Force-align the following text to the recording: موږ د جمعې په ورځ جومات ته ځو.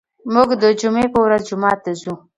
موږ 0.33 0.49
د 0.63 0.63
جمعې 0.79 1.07
په 1.13 1.19
ورځ 1.25 1.41
جومات 1.49 1.77
ته 1.85 1.91
ځو. 2.01 2.13